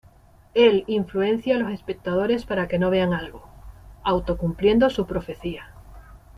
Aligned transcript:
Él 0.55 0.83
influencia 0.87 1.55
a 1.55 1.59
los 1.59 1.69
espectadores 1.71 2.43
para 2.47 2.67
que 2.67 2.79
no 2.79 2.89
vean 2.89 3.13
algo, 3.13 3.47
auto 4.03 4.35
cumpliendo 4.35 4.89
su 4.89 5.05
profecía. 5.05 5.73